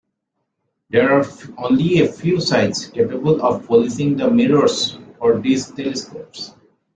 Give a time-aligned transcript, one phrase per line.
[0.89, 1.23] There are
[1.59, 6.55] only a few sites capable of polishing the mirrors for these telescopes.